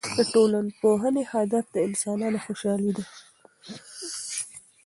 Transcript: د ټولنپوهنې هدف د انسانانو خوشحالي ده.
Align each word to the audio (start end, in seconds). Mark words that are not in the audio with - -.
د 0.17 0.19
ټولنپوهنې 0.33 1.23
هدف 1.33 1.65
د 1.71 1.75
انسانانو 1.87 2.43
خوشحالي 2.45 2.91
ده. 2.97 3.03